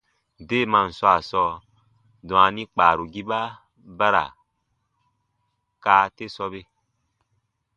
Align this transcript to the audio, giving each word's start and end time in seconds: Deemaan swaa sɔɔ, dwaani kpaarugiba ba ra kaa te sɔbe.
Deemaan 0.49 0.89
swaa 0.97 1.19
sɔɔ, 1.29 1.53
dwaani 2.27 2.63
kpaarugiba 2.73 3.39
ba 3.97 4.07
ra 4.15 4.23
kaa 5.83 6.05
te 6.15 6.25
sɔbe. 6.35 6.59